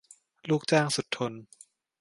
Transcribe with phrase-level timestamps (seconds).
[0.49, 1.33] ลูกจ้างสุดทน